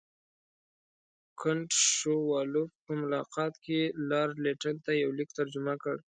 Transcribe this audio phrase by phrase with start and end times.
[1.39, 5.95] کنټ شووالوف په ملاقات کې لارډ لیټن ته یو لیک ترجمه کړ.